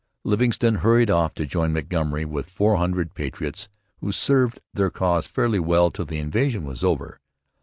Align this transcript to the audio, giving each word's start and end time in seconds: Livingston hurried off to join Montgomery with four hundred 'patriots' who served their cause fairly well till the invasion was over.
Livingston 0.23 0.77
hurried 0.77 1.11
off 1.11 1.35
to 1.35 1.45
join 1.45 1.73
Montgomery 1.73 2.25
with 2.25 2.49
four 2.49 2.77
hundred 2.77 3.13
'patriots' 3.13 3.69
who 3.99 4.11
served 4.11 4.59
their 4.73 4.89
cause 4.89 5.27
fairly 5.27 5.59
well 5.59 5.91
till 5.91 6.05
the 6.05 6.17
invasion 6.17 6.63
was 6.65 6.83
over. 6.83 7.19